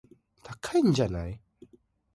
[0.41, 1.39] 高いんじゃない